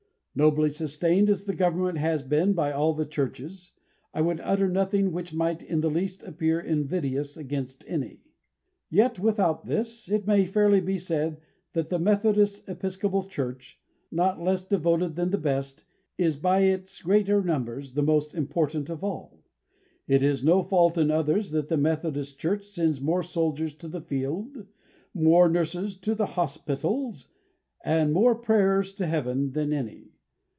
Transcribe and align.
"Nobly 0.33 0.69
sustained 0.69 1.29
as 1.29 1.43
the 1.43 1.53
government 1.53 1.97
has 1.97 2.23
been 2.23 2.53
by 2.53 2.71
all 2.71 2.93
the 2.93 3.05
churches, 3.05 3.73
I 4.13 4.21
would 4.21 4.39
utter 4.39 4.69
nothing 4.69 5.11
which 5.11 5.33
might, 5.33 5.61
in 5.61 5.81
the 5.81 5.89
least, 5.89 6.23
appear 6.23 6.57
invidious 6.57 7.35
against 7.35 7.83
any. 7.85 8.21
Yet, 8.89 9.19
without 9.19 9.65
this, 9.65 10.09
it 10.09 10.25
may 10.25 10.45
fairly 10.45 10.79
be 10.79 10.97
said 10.97 11.41
that 11.73 11.89
the 11.89 11.99
Methodist 11.99 12.69
Episcopal 12.69 13.23
Church, 13.25 13.77
not 14.09 14.41
less 14.41 14.63
devoted 14.63 15.17
than 15.17 15.31
the 15.31 15.37
best, 15.37 15.83
is, 16.17 16.37
by 16.37 16.61
its 16.61 17.01
greater 17.01 17.41
numbers, 17.43 17.91
the 17.91 18.01
most 18.01 18.33
important 18.33 18.89
of 18.89 19.03
all. 19.03 19.43
It, 20.07 20.23
is 20.23 20.45
no 20.45 20.63
fault 20.63 20.97
in 20.97 21.11
others 21.11 21.51
that 21.51 21.67
the 21.67 21.75
Methodist 21.75 22.39
Church 22.39 22.63
sends 22.67 23.01
more 23.01 23.21
soldiers 23.21 23.75
to 23.75 23.89
the 23.89 23.99
field, 23.99 24.65
more 25.13 25.49
nurses 25.49 25.97
to 25.97 26.15
the 26.15 26.25
hospitals, 26.27 27.27
and 27.83 28.13
more 28.13 28.33
prayers 28.33 28.93
to 28.93 29.05
Heaven 29.07 29.51
than 29.51 29.73
any. 29.73 30.07